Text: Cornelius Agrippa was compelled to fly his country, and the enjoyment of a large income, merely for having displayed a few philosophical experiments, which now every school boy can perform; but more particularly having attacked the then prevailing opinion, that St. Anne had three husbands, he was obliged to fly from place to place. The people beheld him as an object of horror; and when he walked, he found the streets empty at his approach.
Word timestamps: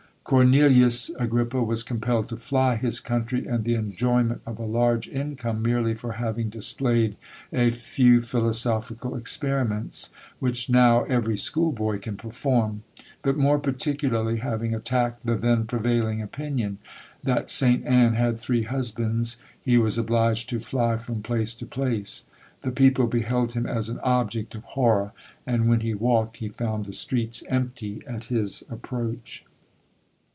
Cornelius 0.23 1.09
Agrippa 1.19 1.61
was 1.61 1.83
compelled 1.83 2.29
to 2.29 2.37
fly 2.37 2.77
his 2.77 3.01
country, 3.01 3.45
and 3.47 3.65
the 3.65 3.73
enjoyment 3.73 4.39
of 4.45 4.59
a 4.59 4.65
large 4.65 5.09
income, 5.09 5.61
merely 5.61 5.93
for 5.93 6.13
having 6.13 6.47
displayed 6.49 7.17
a 7.51 7.71
few 7.71 8.21
philosophical 8.21 9.17
experiments, 9.17 10.13
which 10.39 10.69
now 10.69 11.03
every 11.05 11.35
school 11.35 11.73
boy 11.73 11.97
can 11.97 12.15
perform; 12.15 12.83
but 13.23 13.35
more 13.35 13.59
particularly 13.59 14.37
having 14.37 14.73
attacked 14.73 15.25
the 15.25 15.35
then 15.35 15.65
prevailing 15.65 16.21
opinion, 16.21 16.77
that 17.23 17.49
St. 17.49 17.83
Anne 17.85 18.13
had 18.13 18.37
three 18.37 18.63
husbands, 18.63 19.41
he 19.59 19.77
was 19.77 19.97
obliged 19.97 20.47
to 20.49 20.61
fly 20.61 20.95
from 20.95 21.21
place 21.21 21.53
to 21.55 21.65
place. 21.65 22.23
The 22.61 22.71
people 22.71 23.07
beheld 23.07 23.51
him 23.51 23.65
as 23.65 23.89
an 23.89 23.99
object 23.99 24.55
of 24.55 24.63
horror; 24.63 25.11
and 25.45 25.67
when 25.67 25.81
he 25.81 25.93
walked, 25.93 26.37
he 26.37 26.47
found 26.47 26.85
the 26.85 26.93
streets 26.93 27.43
empty 27.49 28.01
at 28.07 28.25
his 28.25 28.63
approach. 28.69 29.43